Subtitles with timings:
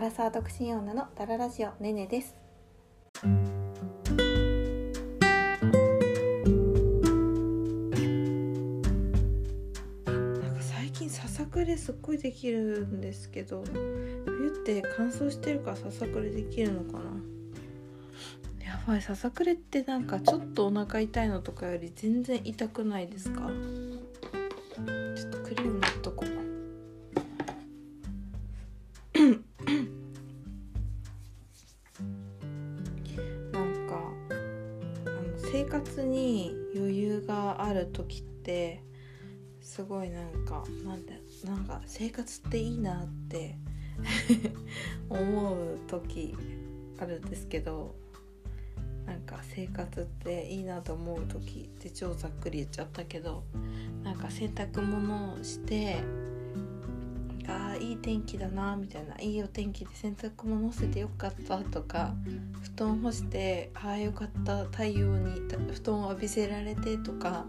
[0.00, 2.34] アラサー独身女のダララジオねねです。
[3.22, 3.34] なん
[10.56, 13.62] か最近ささくれすっごいできるんですけど
[14.24, 16.92] 冬って乾燥してるからささくれできるのか
[18.58, 18.64] な？
[18.64, 23.50] やばいささくれってなんかちょっとお腹痛いのとかより全然痛くないですか？
[35.52, 38.84] 生活に余裕がある時って
[39.60, 43.56] すごいなんかなんでなんか生活っていいなって
[45.10, 46.36] 思う時
[47.00, 47.96] あるんですけど
[49.06, 53.42] なんか生活っていいなと思う時って超ざっくり言っちゃったけど
[54.04, 55.96] なんか洗濯物をして
[57.80, 62.14] いい天気だなみたいないいお天気で洗濯物干せてよかったとか
[62.62, 65.40] 布団干してああよかった太陽に
[65.72, 67.46] 布団を浴びせられてとか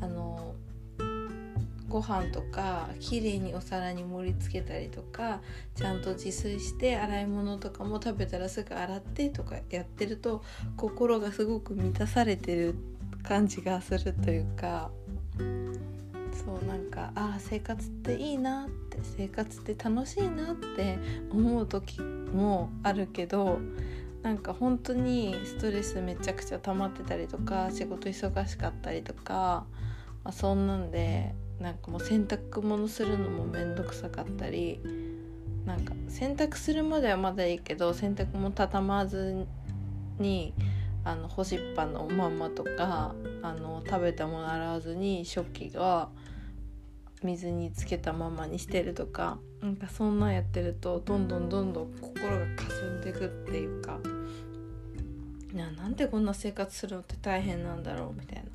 [0.00, 0.54] あの
[1.92, 5.42] ご飯とか綺麗にお皿に盛り付けたりとか
[5.74, 10.42] ちゃんと自炊して洗い物とかも食べたらすぐ洗ってとかやってると
[10.78, 12.74] 心がすごく満たされてる
[13.22, 14.90] 感じがするというか
[15.38, 20.98] そうなんかああ生活っていいなって生活って楽しいなって
[21.30, 23.58] 思う時もあるけど
[24.22, 29.66] なんか本当にストレスめちゃくちゃ溜まってたりとか仕事忙しかったりとか、
[30.24, 34.80] まあ、そんなんでなんかもう洗濯物するのも面倒くさかったり
[35.64, 39.46] なんか洗濯するまではまだいいけど洗濯も畳まず
[40.18, 40.54] に
[41.04, 46.08] あの干しっぱのまんまとかあの食べたもの洗わずに食器が
[47.22, 53.98] 水につけたままにしてるとかなんかそんなんやってるとどんどんどんどん心が霞んでくっていうか
[55.54, 58.50] ななんでこんな生活するのって大変なんだろうみたいな。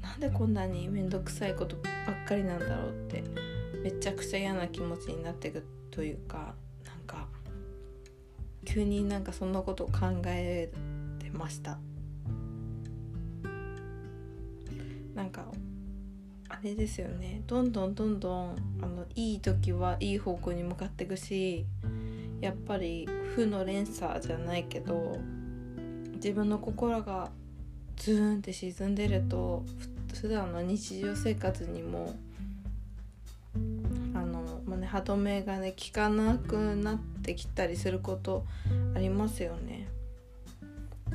[0.00, 1.82] なんでこんなに面倒くさいことば
[2.24, 3.22] っかりなんだろうって
[3.82, 6.54] めちゃくちゃ嫌な気持ちになっていくというか
[6.86, 7.28] なんか
[8.64, 10.70] 急になんかそんなことを考え
[11.18, 11.78] てました。
[15.14, 15.44] なんか
[16.62, 21.64] れですよねどんどんどんどんあのいい時はいい方向に向かっていくし
[22.40, 25.18] やっぱり負の連鎖じゃないけど
[26.14, 27.30] 自分の心が
[27.96, 29.64] ズーンって沈んでると
[30.20, 32.14] 普段の日常生活にも
[34.14, 38.44] あの、まあね、歯止めがね効かなくなってきたりすること
[38.94, 39.88] ありますよね。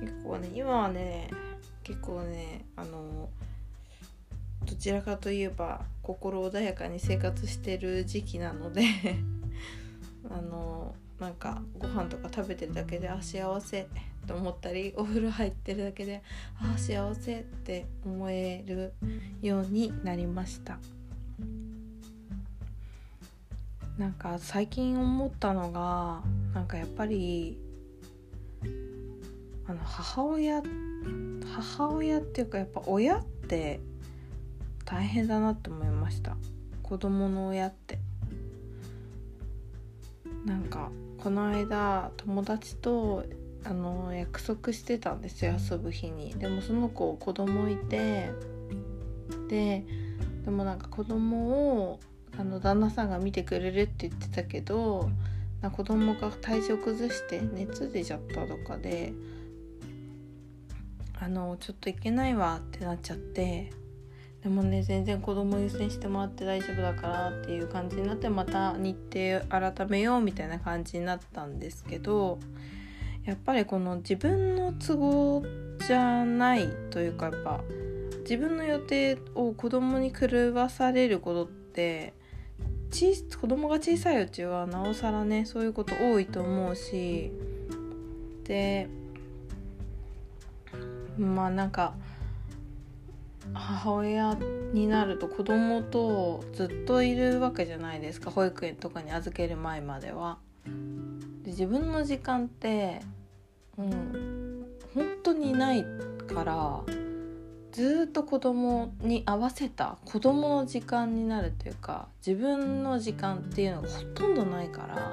[0.00, 1.30] 結構ね今はね
[1.82, 3.28] 結構ねあの
[4.76, 8.82] ちらかといえば心穏やかに生活してる時期なので
[10.30, 13.88] あのなんかご飯とか食べてるだけであ幸せ
[14.26, 16.22] と思ったりお風呂入ってるだけで
[16.58, 18.92] あ幸せって思える
[19.40, 20.78] ようになりました。
[23.98, 26.22] なんか最近思ったのが
[26.52, 27.58] なんかやっぱり
[29.66, 30.62] あの母親
[31.50, 33.80] 母親っていうかやっぱ親って
[34.86, 36.36] 大変だなって思いました。
[36.82, 37.98] 子供の親って。
[40.46, 43.24] なんかこの間友達と
[43.64, 46.32] あの約束してたんですよ遊ぶ日に。
[46.34, 48.30] でもその子子供いて
[49.48, 49.84] で
[50.44, 52.00] でもなんか子供を
[52.38, 55.10] あの旦那さんが見てくれるって言ってたけど
[55.60, 59.12] な子供が体調崩して熱出ちゃったとかで
[61.18, 63.72] あのちょっと行けないわってなっちゃって
[64.46, 72.38] でもね全然子供優先してもらって大丈夫だからっていう感じになってまた日程改めようみたいな感じになったんですけど
[73.24, 75.42] やっぱりこの自分の都合
[75.84, 77.60] じゃないというかやっぱ
[78.20, 82.14] 自分の予定を子供に狂わされることって
[82.92, 87.32] 子供が小さいうちはなおさらねそういうこと多いと思うし
[88.44, 88.88] で
[91.18, 91.94] まあなんか
[93.54, 94.36] 母親
[94.72, 100.38] になると子供とずっといるわけじゃないですか保育園とかに預ける前までは。
[101.42, 103.00] で自分の時間って
[103.78, 105.84] うん本当にない
[106.26, 106.80] から
[107.72, 115.12] ずっと子供に合わせた子供の時間になるというか自分の時間っていうのがほとんどないから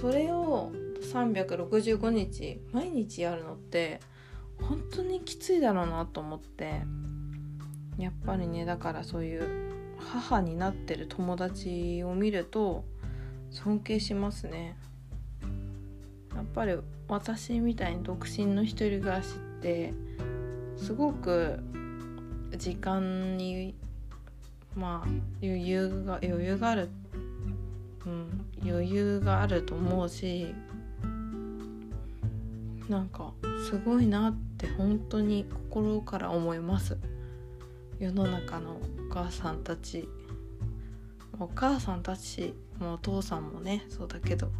[0.00, 0.72] それを
[1.12, 4.00] 365日毎日やるのって
[4.60, 6.82] 本当にきついだろうなと思って
[7.98, 9.66] やっぱりねだからそういう
[9.98, 12.84] 母になってる友達を見ると
[13.50, 14.76] 尊敬しますね。
[16.34, 16.76] やっぱり
[17.08, 19.94] 私みたいに独身の一人暮らしって
[20.76, 21.60] すごく
[22.56, 23.74] 時間に
[24.74, 25.08] まあ
[25.42, 26.90] 余裕が余裕がある、
[28.04, 30.54] うん、余裕があると思うし
[32.88, 33.32] なんか
[33.68, 36.96] すごいなって本当に心から思います。
[37.98, 38.80] 世の中の
[39.10, 40.08] お母さんたち。
[41.38, 44.50] お母さんたちもお父さんもねそうだけど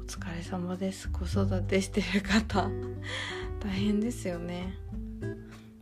[0.00, 1.10] お疲れ様です。
[1.10, 2.70] 子育てしてる方。
[3.60, 4.74] 大変ですよね。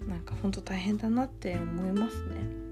[0.07, 2.67] なんかほんと大変だなって思いますね。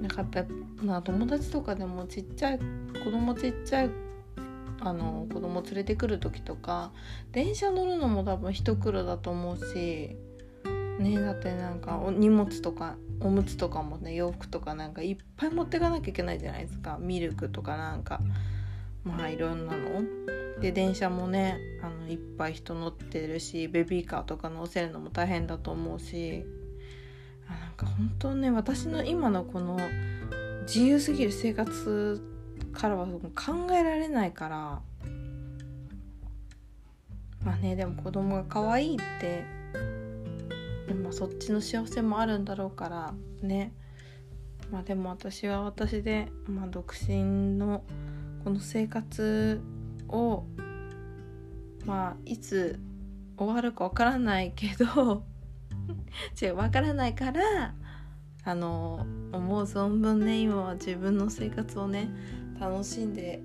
[0.00, 0.46] なんかやっ
[0.80, 4.03] ぱな友達とかでもちっちゃい子供ちっちゃい
[4.84, 6.92] あの子供連れてくる時とか
[7.32, 10.16] 電車乗るのも多分一苦労だと思うし
[10.98, 16.98] ねだってなんかお荷物とかおむつとかもね洋服とかなんかいっぱい持ってかなきゃいけないじゃないですか。
[17.00, 18.20] ミルクとかなんか。
[19.02, 20.02] まあいろんなの。
[20.60, 26.44] で電車もねあのいっぱい人乗ってるしベビーカーとか乗せるのも大変だと思うし。
[27.46, 29.78] あなんか本当ね私の今のこの
[30.66, 32.33] 自由すぎる生活
[32.74, 34.82] からは考えられないから
[37.44, 39.44] まあねでも子供が可愛いって
[41.02, 43.72] まあそっちの幸せもあるんだろうからね。
[44.70, 47.84] まあでも私は私で、まあ、独身の
[48.42, 49.60] この生活
[50.08, 50.44] を
[51.84, 52.80] まあいつ
[53.36, 55.24] 終わるかわからないけど
[56.40, 57.74] 違うわからないから
[58.44, 62.08] あの思う存分ね今は自分の生活をね
[62.58, 63.40] 楽しんで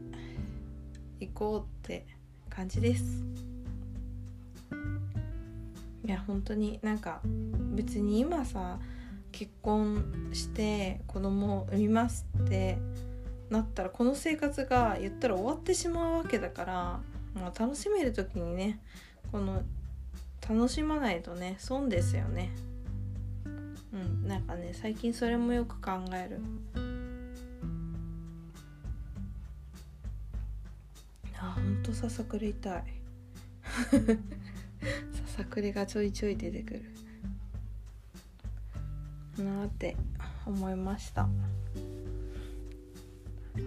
[1.20, 2.06] いこうって
[2.50, 3.24] 感じです。
[6.06, 7.22] いや本当になんか
[7.76, 8.80] 別に今さ
[9.32, 12.80] 結婚して子供を産みますって
[13.50, 16.74] なったらこの生活が言ったら終わってしまうわけだから、
[17.36, 18.80] まあ、楽しめる時にね
[19.32, 19.62] この
[20.48, 22.52] 楽しまないとね損ですよね。
[23.94, 26.89] うんなんかね最近それもよく考える。
[31.90, 32.84] とささくれ痛い。
[35.12, 36.84] ささくれがちょいちょい出てくる。
[39.44, 39.98] なーって
[40.46, 41.28] 思いました。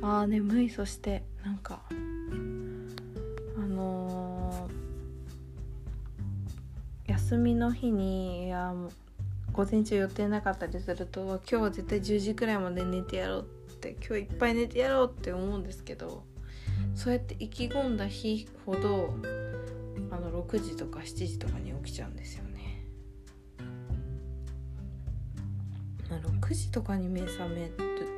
[0.03, 0.71] あー眠い。
[0.71, 1.95] そしてなんかあ
[3.61, 8.91] のー、休みの日にいやもう
[9.53, 16.23] 午前中予定なかったりすると今日は絶対10時くらいまで寝てやろうって今日いっぱい寝てやろうって思うんですけど
[16.95, 19.15] そうやって意気込んだ日ほど
[20.11, 22.53] あの6時とか7時とかに起きちゃうんですよね。
[26.11, 27.71] 6時とかに目覚め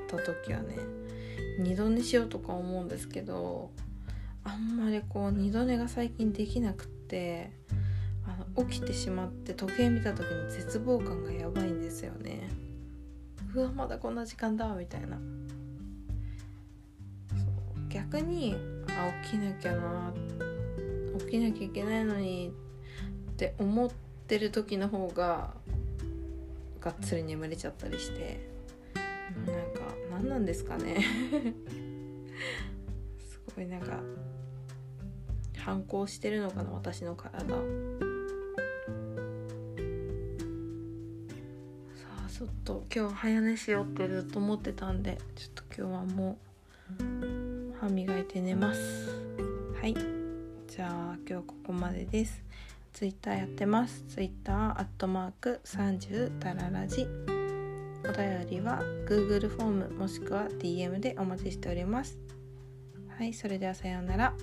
[0.08, 0.76] た時はね
[1.58, 3.70] 二度寝しようとか思うんですけど
[4.42, 7.52] あんまりこう二度寝が最近できなくって
[8.26, 12.50] あの起きてしまって時計見た時に絶望感がやばいんですよね
[13.54, 15.18] うわまだこんな時間だみたいな
[17.94, 18.56] 逆に
[18.88, 20.12] あ起きなきゃな
[21.20, 22.52] 起きなきゃいけないのに
[23.30, 23.88] って思っ
[24.26, 25.54] てる時の方が
[26.80, 28.50] がっつり眠れちゃったりして
[29.46, 31.04] なんか何なんですかね。
[33.30, 34.00] すごいなんか
[35.56, 37.54] 反抗してるのかな私の体。
[37.54, 37.62] さ
[42.26, 46.43] あちょっと今日早寝しようってずっと思ってたんでちょっと今日はもう
[47.84, 48.80] 歯磨いて寝ます。
[49.78, 49.94] はい。
[50.66, 52.42] じゃあ今日ここまでです。
[52.94, 54.04] ツイッターやってます。
[54.08, 57.06] ツイッターアットマーク30タララジ
[58.08, 62.16] お便りは Google フォームもしくは DM でお待ちしております。
[63.18, 63.34] はい。
[63.34, 64.34] それではさようなら。